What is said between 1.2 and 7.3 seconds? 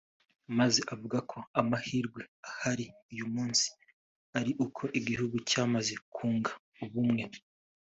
ko amahirwe ahari uyu munsi ari uko igihugu cyamaze kunga ubumwe